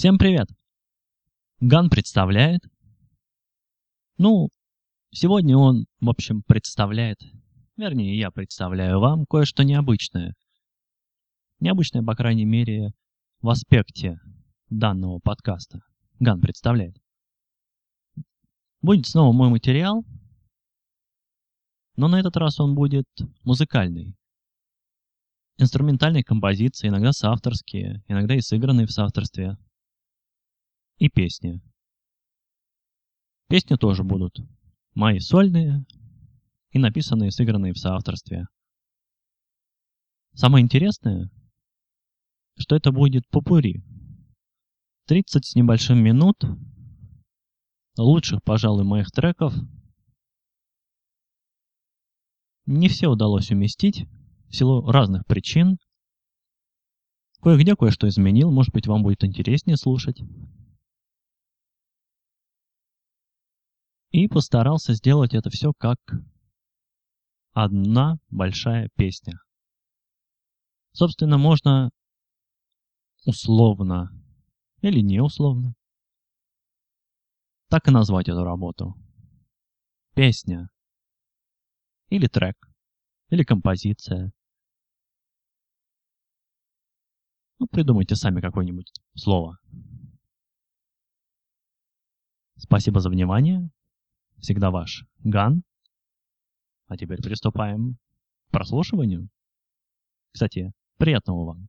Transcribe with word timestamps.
Всем 0.00 0.16
привет! 0.16 0.48
Ган 1.60 1.90
представляет... 1.90 2.62
Ну, 4.16 4.48
сегодня 5.10 5.58
он, 5.58 5.84
в 6.00 6.08
общем, 6.08 6.42
представляет... 6.42 7.20
Вернее, 7.76 8.16
я 8.16 8.30
представляю 8.30 8.98
вам 8.98 9.26
кое-что 9.26 9.62
необычное. 9.62 10.32
Необычное, 11.58 12.02
по 12.02 12.14
крайней 12.14 12.46
мере, 12.46 12.94
в 13.42 13.50
аспекте 13.50 14.18
данного 14.70 15.18
подкаста. 15.18 15.80
Ган 16.18 16.40
представляет. 16.40 16.96
Будет 18.80 19.06
снова 19.06 19.34
мой 19.34 19.50
материал, 19.50 20.02
но 21.96 22.08
на 22.08 22.18
этот 22.18 22.38
раз 22.38 22.58
он 22.58 22.74
будет 22.74 23.04
музыкальный. 23.44 24.16
Инструментальные 25.58 26.24
композиции, 26.24 26.88
иногда 26.88 27.12
соавторские, 27.12 28.02
иногда 28.08 28.34
и 28.34 28.40
сыгранные 28.40 28.86
в 28.86 28.92
соавторстве– 28.92 29.58
и 31.00 31.08
песни. 31.08 31.60
Песни 33.48 33.74
тоже 33.74 34.04
будут 34.04 34.38
мои 34.94 35.18
сольные 35.18 35.84
и 36.70 36.78
написанные, 36.78 37.32
сыгранные 37.32 37.72
в 37.72 37.78
соавторстве. 37.78 38.46
Самое 40.34 40.62
интересное, 40.62 41.30
что 42.56 42.76
это 42.76 42.92
будет 42.92 43.26
попури. 43.30 43.82
30 45.06 45.44
с 45.44 45.54
небольшим 45.56 45.98
минут 46.04 46.36
лучших, 47.96 48.42
пожалуй, 48.44 48.84
моих 48.84 49.10
треков. 49.10 49.54
Не 52.66 52.88
все 52.88 53.08
удалось 53.08 53.50
уместить 53.50 54.06
в 54.48 54.54
силу 54.54 54.88
разных 54.88 55.26
причин. 55.26 55.78
Кое-где 57.40 57.74
кое-что 57.74 58.06
изменил, 58.06 58.52
может 58.52 58.72
быть, 58.74 58.86
вам 58.86 59.02
будет 59.02 59.24
интереснее 59.24 59.78
слушать. 59.78 60.22
И 64.20 64.28
постарался 64.28 64.92
сделать 64.92 65.32
это 65.32 65.48
все 65.48 65.72
как 65.72 65.96
одна 67.52 68.18
большая 68.28 68.90
песня. 68.94 69.40
Собственно, 70.92 71.38
можно 71.38 71.90
условно 73.24 74.10
или 74.82 75.00
не 75.00 75.22
условно 75.22 75.74
так 77.70 77.88
и 77.88 77.90
назвать 77.90 78.28
эту 78.28 78.44
работу. 78.44 78.94
Песня. 80.14 80.68
Или 82.10 82.26
трек. 82.26 82.56
Или 83.30 83.42
композиция. 83.42 84.34
Ну, 87.58 87.66
придумайте 87.68 88.16
сами 88.16 88.42
какое-нибудь 88.42 88.92
слово. 89.14 89.56
Спасибо 92.58 93.00
за 93.00 93.08
внимание. 93.08 93.70
Всегда 94.40 94.70
ваш 94.70 95.04
Ган. 95.18 95.62
А 96.86 96.96
теперь 96.96 97.22
приступаем 97.22 97.98
к 98.48 98.52
прослушиванию. 98.52 99.28
Кстати, 100.32 100.72
приятного 100.96 101.44
вам 101.44 101.68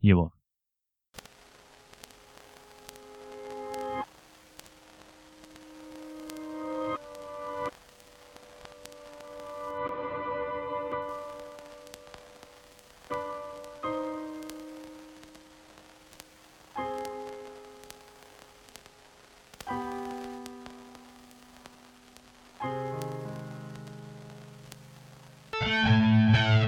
его. 0.00 0.32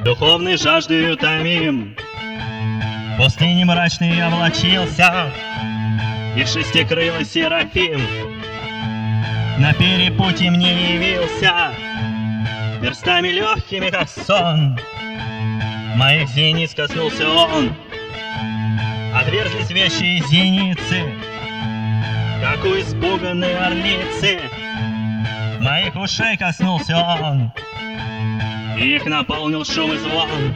Духовной 0.05 0.59
жаждою 0.59 1.17
томим 1.17 1.97
В 3.15 3.17
пустыне 3.17 3.65
мрачный 3.65 4.23
облачился. 4.23 5.33
И 6.37 6.45
шестикрылый 6.45 7.25
серафим. 7.25 8.03
На 9.59 9.73
перепутье 9.73 10.51
мне 10.51 10.95
явился. 10.95 11.73
Перстами 12.83 13.29
легкими, 13.29 13.89
как 13.89 14.11
сон. 14.11 14.79
Моих 15.97 16.29
зениц 16.29 16.75
коснулся 16.75 17.27
он. 17.27 17.75
Отверзлись 19.15 19.71
вещи 19.71 20.23
зеницы. 20.29 21.15
Как 22.43 22.63
у 22.63 22.79
испуганной 22.79 23.57
орлицы. 23.57 24.39
Моих 25.61 25.97
ушей 25.97 26.37
коснулся 26.37 26.99
он 26.99 27.51
их 28.79 29.07
наполнил 29.07 29.65
шум 29.65 29.93
и 29.93 29.97
звон. 29.97 30.55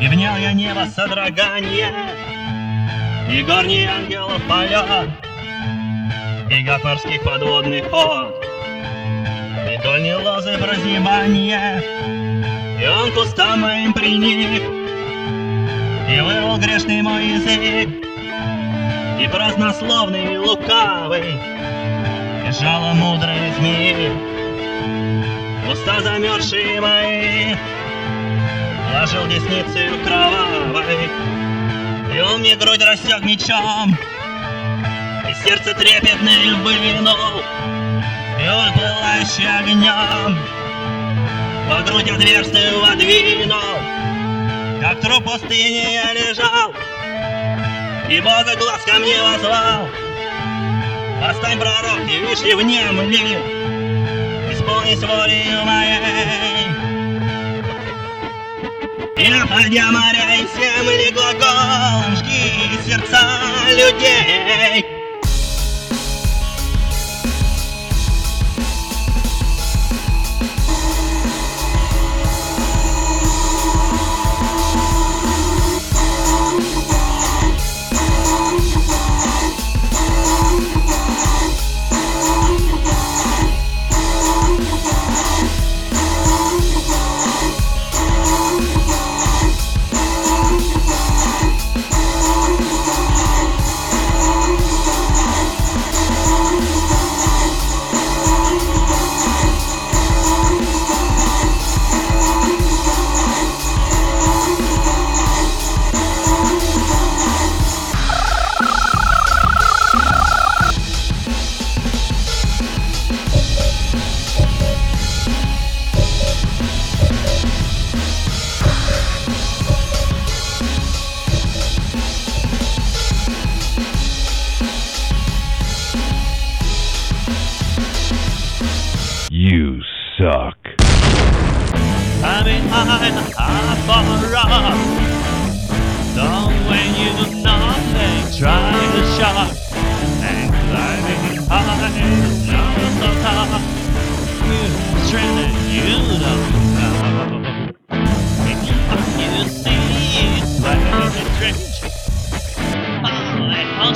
И 0.00 0.08
внял 0.08 0.36
я 0.38 0.52
небо 0.52 0.86
содрогание, 0.94 1.92
И 3.30 3.42
горний 3.42 3.84
ангелов 3.84 4.42
полет, 4.48 5.10
И 6.50 6.62
гад 6.62 6.82
морских 6.84 7.22
подводный 7.22 7.82
ход, 7.82 8.34
И 9.70 9.82
дольние 9.82 10.16
лозы 10.16 10.56
прозябания, 10.58 11.82
И 12.80 12.86
он 12.86 13.12
кустам 13.12 13.60
моим 13.60 13.92
приник, 13.92 14.62
И 16.10 16.20
вырвал 16.20 16.58
грешный 16.58 17.02
мой 17.02 17.26
язык, 17.26 17.90
И 19.20 19.28
празднословный 19.28 20.34
и 20.34 20.38
лукавый, 20.38 21.34
И 22.48 22.52
жало 22.52 22.94
мудрой 22.94 23.52
змеи 23.58 24.29
уста 25.70 26.00
замерзшие 26.00 26.80
мои 26.80 27.54
Ложил 28.92 29.26
десницей 29.28 29.88
кровавой. 30.04 31.08
И 32.14 32.20
он 32.20 32.40
мне 32.40 32.56
грудь 32.56 32.82
рассек 32.82 33.22
мечом. 33.22 33.96
И 35.28 35.48
сердце 35.48 35.74
трепетное 35.74 36.54
вынул 36.56 37.42
И 38.40 38.48
он 38.48 38.72
пылающий 38.74 39.48
огнем 39.58 40.38
По 41.68 41.82
грудь 41.88 42.10
отверстию 42.10 42.80
водвинул 42.80 43.78
Как 44.80 45.00
труп 45.00 45.24
пустыни 45.24 45.92
я 45.92 46.12
лежал. 46.12 46.74
И 48.10 48.20
Бога 48.20 48.56
глаз 48.58 48.82
ко 48.84 48.98
мне 48.98 49.22
возвал. 49.22 49.88
Восстань, 51.20 51.60
пророк, 51.60 52.00
и 52.10 52.18
вишни 52.18 52.54
внемли 52.54 53.59
исполнись 54.94 55.02
волею 55.02 55.64
моей. 55.64 56.00
И 59.16 59.28
находя 59.28 59.90
моря 59.90 60.34
и 60.34 60.46
земли 60.56 61.10
глаголом 61.12 62.16
жги 62.16 62.90
сердца 62.90 63.38
людей. 63.70 64.89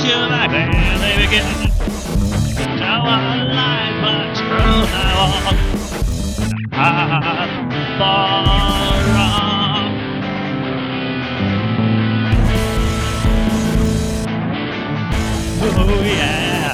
you 0.05 0.11
your 0.11 0.27
life, 0.29 0.51
and 0.51 1.01
they 1.01 1.17
begin 1.25 1.45
to 2.77 2.85
align 2.85 3.95
my 4.01 4.33
true 4.35 4.81
now. 4.93 5.19
I'm 6.73 7.69
far 7.97 9.03
off. 9.17 9.93
Oh 15.77 16.03
yeah. 16.03 16.64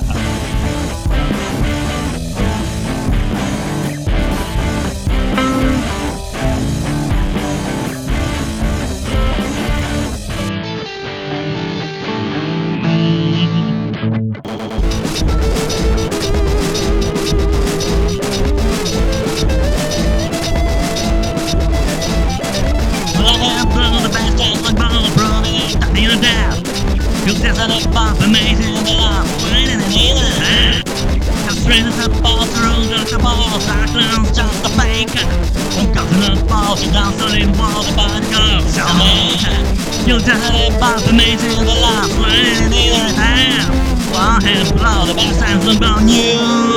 de 33.11 33.17
bal, 33.17 33.49
haar 33.49 33.61
sluit 33.61 34.33
the 34.33 34.43
de 34.61 34.69
pijken. 34.75 35.27
Ook 35.81 35.97
aan 35.97 36.07
het 36.09 36.47
bal, 36.47 36.77
ze 36.77 36.91
danst 36.91 37.21
alleen 37.21 37.49
maar 37.57 37.83
de 37.85 37.93
buitenkant. 37.95 38.73
Samen, 38.75 39.05
je 40.05 40.23
derde 40.23 40.77
baas 40.79 41.03
bemeet 41.03 41.41
in 41.41 41.65
de 41.65 41.79
laag, 41.79 42.07
maar 42.19 42.35
in 42.35 42.71
ieder 42.71 42.99
geval. 42.99 43.73
Waar 44.11 44.41
het 44.43 44.75
blauw, 44.75 45.05
de 45.05 45.13
best 45.13 45.37
zijn 45.39 45.61
ze 45.61 45.77
brand 45.77 46.11
you. 46.11 46.70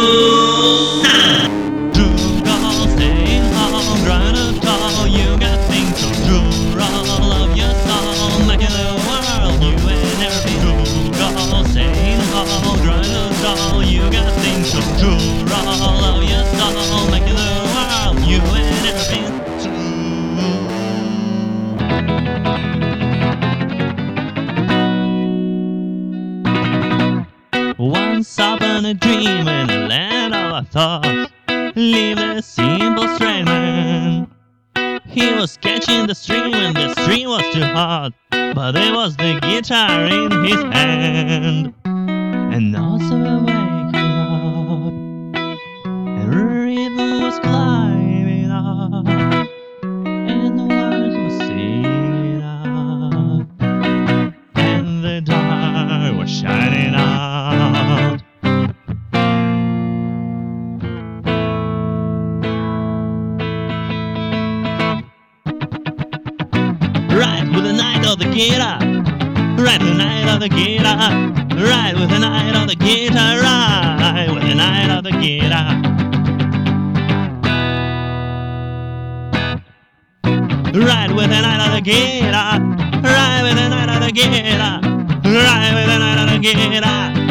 But 38.55 38.73
there 38.73 38.93
was 38.95 39.17
the 39.17 39.41
guitar 39.43 40.05
in 40.07 40.31
his 40.45 40.63
hand. 40.63 41.75
And 41.85 42.77
also 42.77 43.17
waking 43.17 43.97
up, 43.97 44.93
and 45.35 46.35
rhythm 46.35 47.23
was 47.23 47.41
climbing 47.41 48.51
up, 48.51 49.14
Right 67.15 67.47
with 67.47 67.63
the 67.63 67.73
night 67.73 68.05
of 68.05 68.19
the 68.19 68.25
guitar, 68.25 68.79
right 69.63 69.81
with 69.81 69.89
the 69.89 69.95
night 69.95 70.29
of 70.35 70.41
the 70.41 70.49
guitar, 70.49 71.13
right 71.55 71.95
with 71.95 72.11
the 72.11 72.19
night 72.19 72.57
of 72.57 72.67
the 72.67 72.75
guitar, 72.75 73.39
right 73.41 74.29
with 74.35 74.43
the 74.43 74.55
night 74.55 74.91
of 74.91 75.05
the 75.05 75.13
guitar. 75.13 75.81
Right 80.75 81.13
with 81.15 81.31
the 81.31 81.41
night 81.41 81.61
of 81.67 81.73
the 81.73 81.81
guitar, 81.83 82.59
right 82.59 83.43
with 83.45 83.57
the 83.57 83.69
night 83.69 83.91
of 83.95 84.03
the 84.03 84.13
guitar, 84.13 84.81
right 84.83 85.73
with 85.73 85.87
the 85.87 85.99
night 85.99 86.19
of 86.19 86.31
the 86.31 86.39
guitar. 86.41 87.24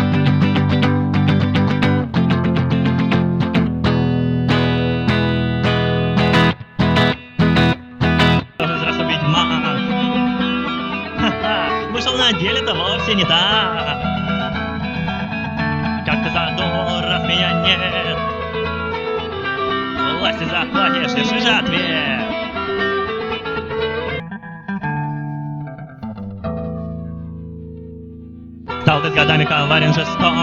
Годами 29.23 29.45
коварен 29.45 29.93
жесток 29.93 30.33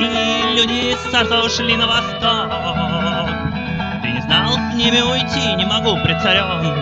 И 0.00 0.56
люди 0.56 0.96
с 0.96 1.10
царства 1.10 1.42
ушли 1.44 1.76
на 1.76 1.86
восток. 1.86 3.28
Ты 4.02 4.08
не 4.12 4.20
знал 4.22 4.52
с 4.54 4.74
ними 4.74 5.00
уйти, 5.02 5.54
не 5.56 5.66
могу 5.66 5.96
пред 6.02 6.22
царем. 6.22 6.74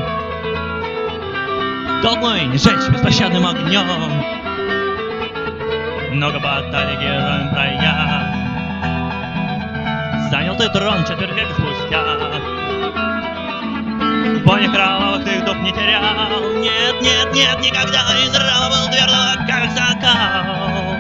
Долг 2.03 2.21
не 2.53 2.59
сжечь 2.59 2.89
беспощадным 2.91 3.45
огнем. 3.45 3.87
Много 6.13 6.39
баталий 6.39 6.97
героем 6.97 7.51
пройдя 7.53 8.37
Занял 10.31 10.57
ты 10.57 10.69
трон 10.69 11.05
четверть 11.05 11.35
века 11.35 11.55
спустя 11.55 12.50
Кровавых 14.51 15.25
ты 15.25 15.41
дух 15.43 15.57
не 15.59 15.73
терял. 15.73 16.03
Нет, 16.59 17.01
нет, 17.01 17.33
нет, 17.33 17.61
никогда 17.61 18.01
И 18.21 18.29
здраво 18.29 18.69
был 18.69 18.91
твердо, 18.91 19.15
как 19.47 19.71
закал. 19.71 20.97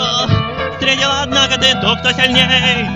Ох, 0.00 0.30
Встретил, 0.72 1.10
однако, 1.22 1.58
ты 1.58 1.74
ту, 1.74 1.94
кто 1.96 2.12
сильней. 2.12 2.88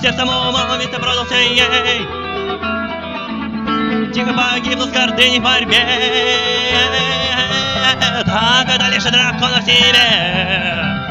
Сердцем 0.00 0.28
умом 0.28 0.78
ведь 0.78 0.90
ты 0.90 0.98
продался 0.98 1.34
ей. 1.34 2.06
Тихо 4.12 4.32
погибла 4.32 4.86
с 4.86 4.90
гордыней 4.90 5.40
в 5.40 5.42
борьбе. 5.42 5.84
Так 8.24 8.68
это 8.68 8.88
лишь 8.88 9.04
дракона 9.04 9.60
в 9.60 9.64
себе 9.64 11.05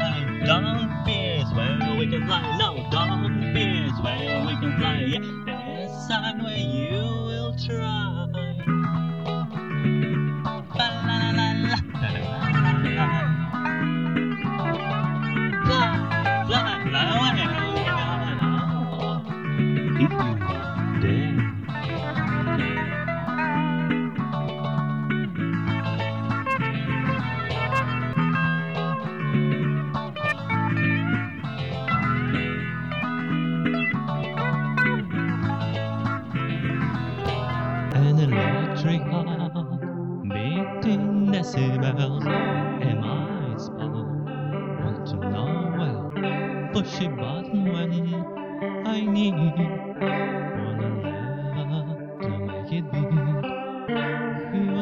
I've 0.00 0.46
done. 0.46 0.81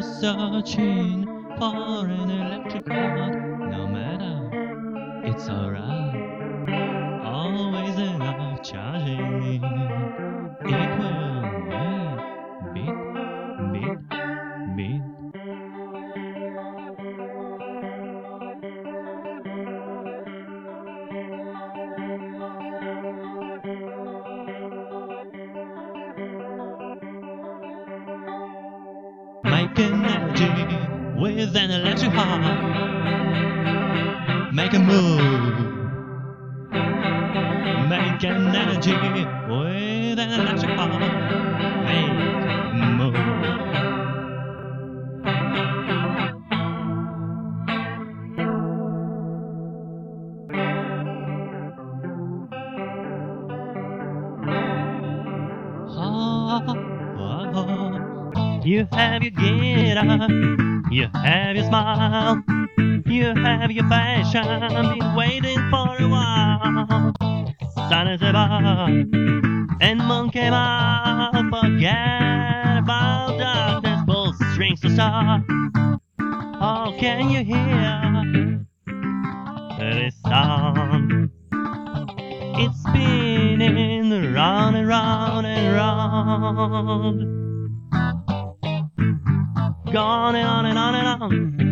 Searching 0.00 1.26
for 1.58 2.06
an 2.06 2.30
electric 2.30 2.88
heart, 2.88 3.60
no 3.70 3.86
matter, 3.86 5.22
it's 5.24 5.46
alright. 5.46 7.22
Always 7.22 7.98
enough 7.98 8.62
charging 8.62 9.89
you 63.20 63.34
have 63.34 63.70
your 63.70 63.86
passion, 63.86 64.42
been 64.98 65.14
waiting 65.14 65.58
for 65.70 65.94
a 66.00 66.08
while. 66.08 67.12
Sun 67.90 68.08
is 68.08 68.22
above, 68.22 68.88
and 69.82 69.98
moon 70.08 70.30
came 70.30 70.54
out, 70.54 71.34
forget 71.50 72.78
about 72.78 73.36
darkness, 73.36 74.00
pull 74.06 74.32
strings 74.52 74.80
to 74.80 74.88
start. 74.88 75.42
Oh, 76.62 76.96
can 76.98 77.28
you 77.28 77.44
hear 77.44 78.64
this 79.78 80.14
sound? 80.22 81.30
It's 81.52 82.78
spinning 82.80 84.32
round 84.32 84.76
and 84.76 84.88
round 84.88 85.46
and 85.46 85.74
round. 85.74 87.20
Gone 89.92 90.34
and 90.36 90.48
on 90.48 90.64
and 90.64 90.78
on 90.78 90.94
and 90.94 91.22
on. 91.22 91.69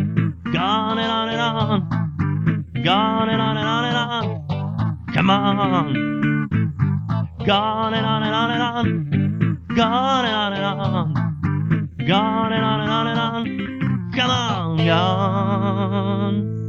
Gone 0.59 0.99
and 0.99 1.09
on 1.09 1.29
and 1.29 1.39
on. 1.39 1.87
Gone 2.83 3.29
and 3.29 3.41
on 3.41 3.55
and 3.55 3.65
on 3.65 3.85
and 3.85 3.95
on. 3.95 5.07
Come 5.13 5.29
on. 5.29 5.93
Gone 7.45 7.93
and 7.93 8.05
on 8.05 8.23
and 8.23 8.35
on 8.35 8.51
and 8.51 8.61
on. 8.61 9.65
Gone 9.73 10.25
and 10.25 10.35
on 10.35 10.53
and 10.53 10.65
on. 10.65 11.13
Gone 12.05 12.51
and 12.51 12.65
on 12.65 12.81
and 12.81 12.91
on 12.91 13.07
and 13.07 13.19
on. 13.21 14.11
Come 14.13 14.31
on, 14.31 14.85
gone. 14.85 16.59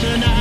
Tonight, 0.00 0.39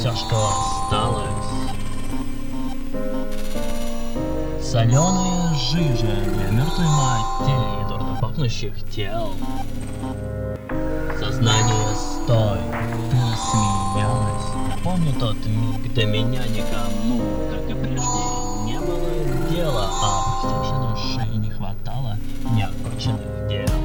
все, 0.00 0.16
что 0.16 0.48
осталось. 0.48 1.28
Соленая 4.62 5.54
жижа 5.54 6.16
для 6.24 6.50
мертвой 6.52 6.86
матери 6.86 7.84
и 7.84 7.88
дурно 7.88 8.18
пахнущих 8.18 8.72
тел. 8.90 9.34
Сознание, 11.18 11.94
стой, 11.94 12.60
ты 13.10 13.16
рассмеялась. 13.30 14.80
Помню 14.82 15.12
тот 15.20 15.36
миг, 15.44 15.92
до 15.92 16.06
меня 16.06 16.46
никому, 16.46 17.20
как 17.50 17.68
и 17.68 17.74
прежде, 17.74 18.24
не 18.64 18.80
было 18.80 19.50
дела, 19.50 19.90
а 20.02 20.40
пустевшей 20.40 20.78
душе 20.88 21.36
не 21.36 21.50
хватало 21.50 22.16
неоконченных 22.52 23.48
дел. 23.50 23.76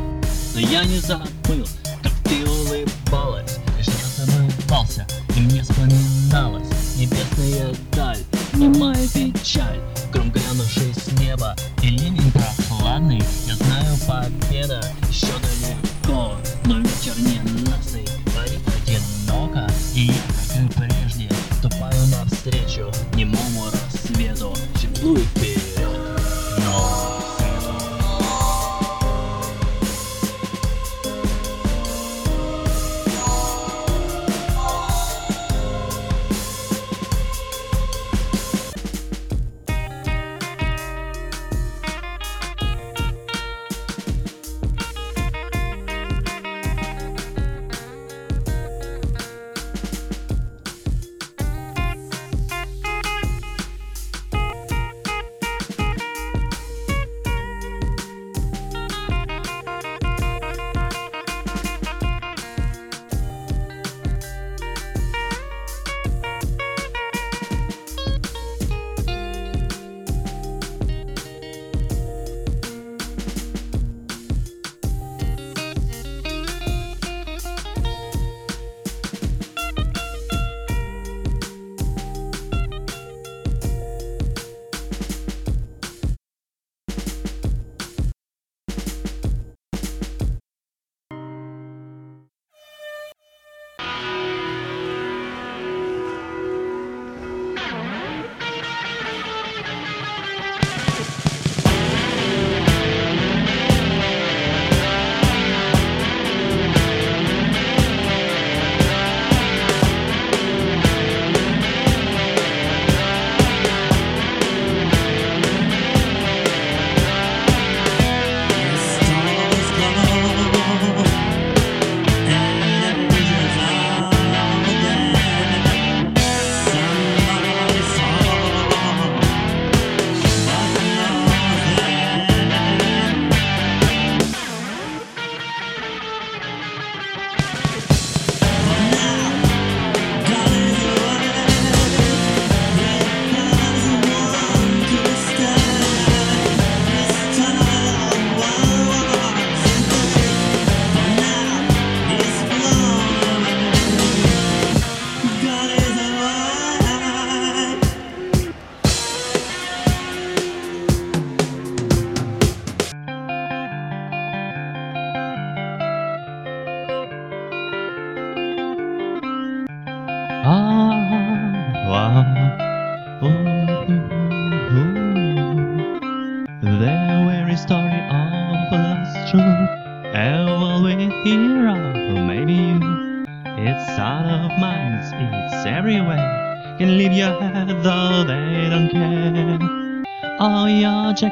Но 0.54 0.62
я 0.62 0.86
не 0.86 1.00
забыл, 1.00 1.28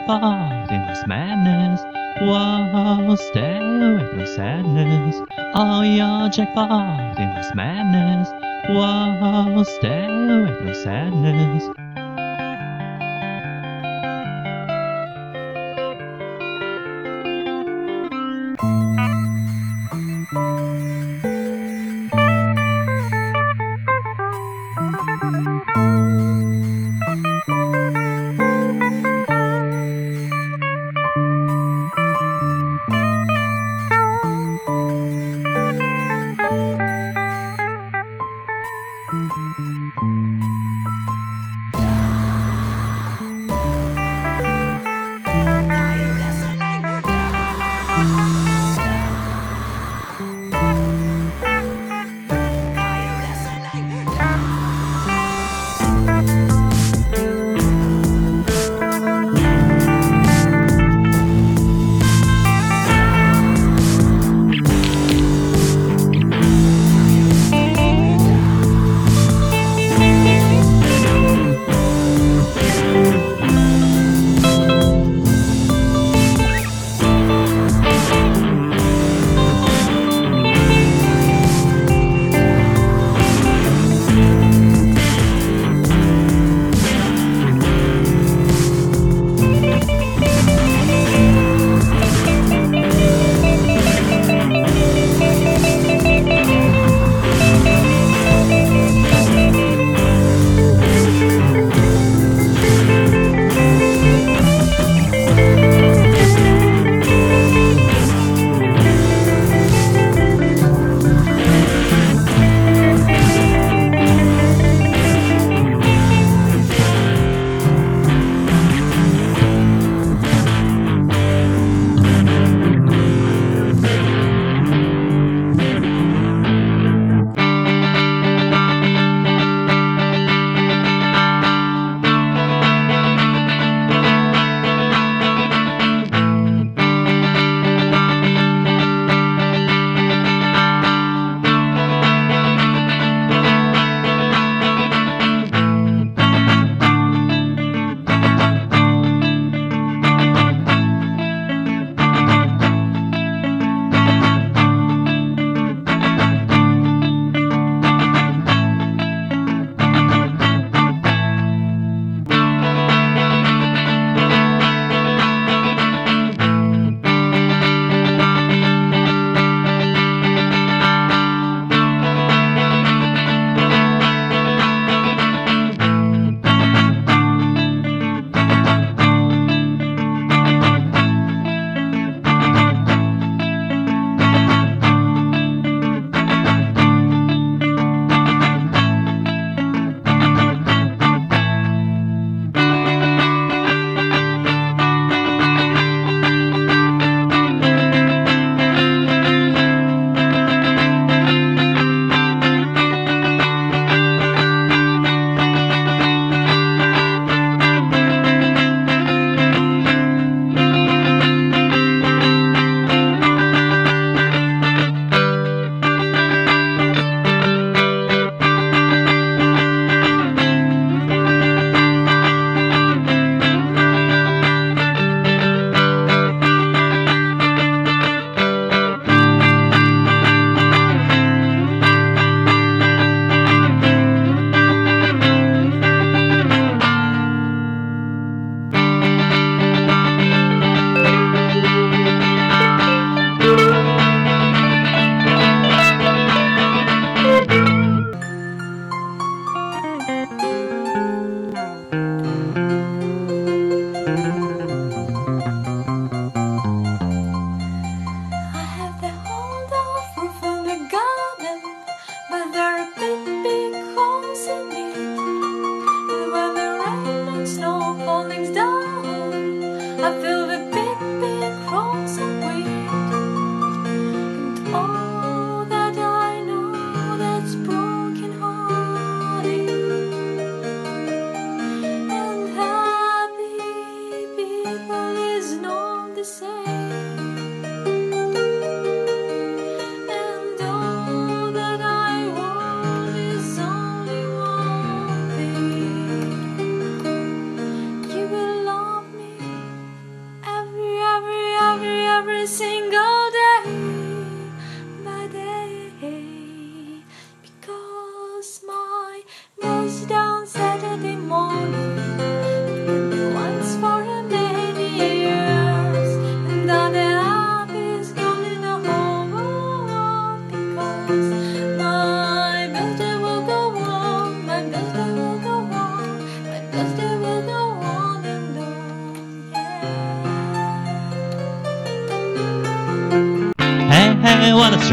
part 0.05 0.71
in 0.71 0.85
this 0.87 1.03
madness. 1.07 1.81
while 2.21 3.17
stay 3.17 3.57
away 3.57 4.05
from 4.11 4.25
sadness. 4.35 5.15
Oh, 5.55 5.81
your 5.81 6.29
jackpot 6.29 7.19
in 7.19 7.33
this 7.35 7.51
madness. 7.55 8.29
while 8.69 9.65
stay 9.65 10.05
away 10.05 10.53
from 10.59 10.73
sadness. 10.83 11.22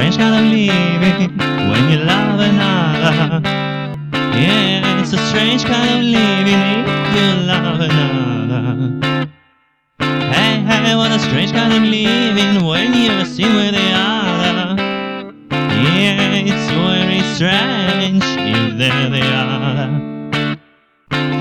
Strange 0.00 0.16
kind 0.16 0.46
of 0.46 0.50
living 0.50 1.36
when 1.70 1.90
you 1.90 1.98
love 1.98 2.40
another. 2.40 3.42
Yeah, 4.34 4.98
it's 4.98 5.12
a 5.12 5.18
strange 5.28 5.62
kind 5.64 5.90
of 5.90 6.00
living 6.00 6.62
if 6.88 7.14
you 7.16 7.28
love 7.44 7.80
another. 7.80 9.28
Hey, 10.00 10.62
hey, 10.64 10.96
what 10.96 11.12
a 11.12 11.18
strange 11.18 11.52
kind 11.52 11.74
of 11.74 11.82
living 11.82 12.64
when 12.64 12.94
you 12.94 13.26
sing 13.26 13.54
with 13.54 13.74
the 13.74 13.92
other. 13.92 14.82
Yeah, 15.52 16.48
it's 16.48 16.70
very 16.72 17.20
strange 17.34 18.24
if 18.24 18.78
they're 18.78 19.10
the 19.10 19.20
other. 19.20 20.56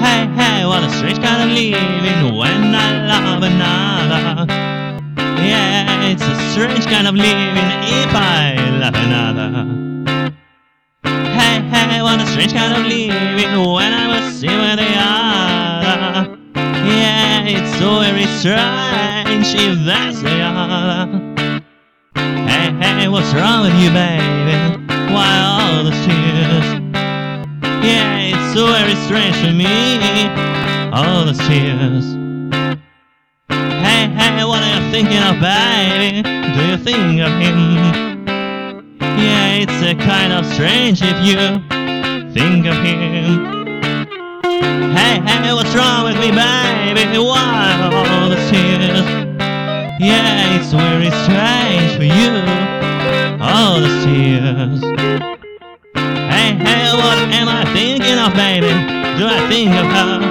Hey, 0.04 0.28
hey, 0.36 0.66
what 0.66 0.84
a 0.84 0.90
strange 0.98 1.22
kind 1.24 1.44
of 1.44 1.56
living 1.56 2.36
when 2.36 2.76
I 2.76 3.08
love 3.08 3.42
another. 3.42 4.69
Yeah, 5.42 6.12
it's 6.12 6.22
a 6.22 6.36
strange 6.52 6.86
kind 6.86 7.08
of 7.08 7.16
living 7.16 7.58
if 7.84 8.14
I 8.14 8.56
love 8.80 8.96
another. 8.96 9.50
Hey, 11.04 11.62
hey, 11.72 12.02
what 12.02 12.20
a 12.20 12.26
strange 12.28 12.54
kind 12.54 12.76
of 12.76 12.86
living 12.86 13.74
when 13.74 13.94
I 13.94 14.08
was 14.20 14.34
see 14.40 14.48
where 14.48 14.76
they 14.76 14.94
are. 14.96 16.38
Yeah, 16.86 17.46
it's 17.46 17.78
so 17.80 18.00
very 18.02 18.26
strange 18.40 19.48
if 19.56 19.86
that's 19.86 20.22
the 20.22 20.42
other. 20.42 21.64
Hey, 22.16 22.72
hey, 22.82 23.08
what's 23.08 23.34
wrong 23.34 23.62
with 23.64 23.76
you, 23.82 23.90
baby? 23.92 24.58
Why 25.14 25.40
all 25.40 25.84
those 25.84 26.06
tears? 26.06 26.68
Yeah, 27.84 28.32
it's 28.32 28.54
so 28.54 28.68
very 28.68 28.96
strange 29.08 29.36
for 29.38 29.54
me. 29.54 29.96
All 30.92 31.26
those 31.26 31.38
tears. 31.48 32.19
Hey, 34.08 34.46
what 34.46 34.64
are 34.64 34.80
you 34.80 34.92
thinking 34.92 35.18
of, 35.18 35.42
baby? 35.42 36.22
Do 36.24 36.62
you 36.66 36.78
think 36.78 37.20
of 37.20 37.34
him? 37.36 38.26
Yeah, 38.98 39.60
it's 39.60 39.82
a 39.84 39.94
kind 39.94 40.32
of 40.32 40.46
strange 40.46 41.02
if 41.04 41.18
you 41.28 41.60
think 42.34 42.66
of 42.66 42.78
him. 42.80 43.68
Hey, 44.96 45.20
hey, 45.20 45.54
what's 45.54 45.76
wrong 45.76 46.06
with 46.06 46.16
me, 46.16 46.32
baby? 46.32 47.18
Why 47.18 47.92
all 47.92 48.30
the 48.30 48.38
tears? 48.50 49.04
Yeah, 50.00 50.56
it's 50.56 50.72
very 50.72 51.12
strange 51.28 51.98
for 51.98 52.08
you. 52.08 52.40
All 53.44 53.82
the 53.82 53.92
tears. 54.06 54.82
Hey, 56.32 56.56
hey, 56.56 56.96
what 56.96 57.18
am 57.36 57.50
I 57.50 57.66
thinking 57.74 58.18
of, 58.18 58.34
baby? 58.34 58.72
Do 59.20 59.28
I 59.28 59.46
think 59.50 59.72
of 59.76 59.88
her? 59.88 60.29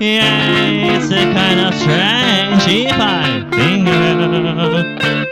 Yeah, 0.00 0.96
it's 0.96 1.10
a 1.12 1.24
kind 1.32 1.60
of 1.60 1.74
strange 1.74 2.66
if 2.66 2.92
I 2.92 3.46
think. 3.52 3.88
of 3.88 5.23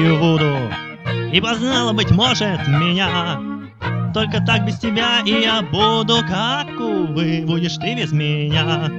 магию 0.00 0.18
Вуду. 0.18 0.56
И 1.32 1.40
познала, 1.40 1.92
быть 1.92 2.10
может, 2.10 2.66
меня. 2.68 3.40
Только 4.12 4.40
так 4.40 4.66
без 4.66 4.78
тебя 4.78 5.20
и 5.24 5.30
я 5.30 5.62
буду 5.62 6.16
Как, 6.28 6.68
увы, 6.80 7.44
будешь 7.46 7.76
ты 7.76 7.94
без 7.94 8.12
меня. 8.12 8.90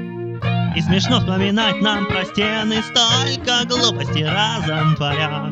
И 0.75 0.81
смешно 0.81 1.19
вспоминать 1.19 1.81
нам 1.81 2.05
про 2.05 2.23
стены 2.23 2.81
Столько 2.81 3.67
глупостей 3.67 4.25
разом 4.25 4.95
творя. 4.95 5.51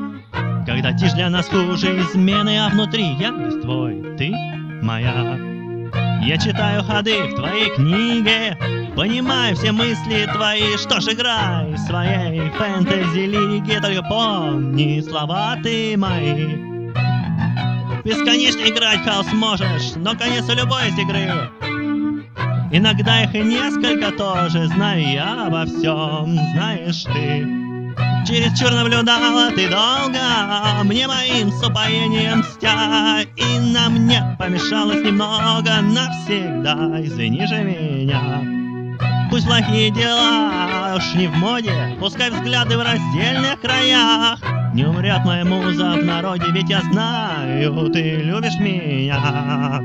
Когда 0.66 0.94
тишь 0.94 1.14
для 1.14 1.30
нас 1.30 1.48
хуже 1.48 2.00
измены 2.00 2.58
А 2.60 2.70
внутри 2.70 3.16
я 3.20 3.32
весь 3.32 3.62
твой, 3.62 4.16
ты 4.18 4.32
моя. 4.82 5.38
Я 6.22 6.38
читаю 6.38 6.84
ходы 6.84 7.24
в 7.24 7.36
твоей 7.36 7.74
книге, 7.76 8.58
понимаю 9.00 9.56
все 9.56 9.72
мысли 9.72 10.30
твои. 10.34 10.76
Что 10.76 11.00
ж, 11.00 11.14
играй 11.14 11.74
в 11.74 11.78
своей 11.78 12.50
фэнтези-лиге, 12.50 13.80
только 13.80 14.04
помни 14.04 15.00
слова 15.00 15.56
ты 15.64 15.96
мои. 15.96 16.58
Бесконечно 18.04 18.60
играть 18.68 19.02
хаос 19.06 19.32
можешь, 19.32 19.96
но 19.96 20.18
конец 20.18 20.50
у 20.50 20.54
любой 20.54 20.90
из 20.90 21.00
игры. 21.00 21.32
Иногда 22.74 23.24
их 23.24 23.34
и 23.34 23.40
несколько 23.40 24.12
тоже, 24.12 24.68
знаю 24.68 25.10
я 25.10 25.46
обо 25.48 25.66
всем, 25.66 26.34
знаешь 26.54 27.04
ты. 27.04 27.48
Чересчур 28.28 28.72
наблюдала 28.72 29.50
ты 29.52 29.70
долго, 29.70 30.84
мне 30.84 31.08
моим 31.08 31.52
с 31.54 31.66
упоением 31.66 32.40
мстя, 32.40 33.22
И 33.38 33.60
на 33.60 33.90
мне 33.90 34.36
помешалось 34.38 35.02
немного 35.02 35.80
навсегда, 35.82 37.02
извини 37.02 37.48
же 37.48 37.64
меня. 37.64 38.59
Пусть 39.30 39.46
плохие 39.46 39.92
дела 39.92 40.96
уж 40.98 41.14
не 41.14 41.28
в 41.28 41.36
моде, 41.38 41.96
пускай 42.00 42.32
взгляды 42.32 42.78
в 42.78 42.82
раздельных 42.82 43.62
краях. 43.62 44.40
Не 44.74 44.86
умрет 44.86 45.24
моя 45.24 45.46
муза 45.46 45.94
в 45.94 46.04
народе, 46.04 46.46
ведь 46.52 46.70
я 46.70 46.82
знаю, 46.82 47.90
ты 47.92 48.18
любишь 48.18 48.60
меня. 48.60 49.82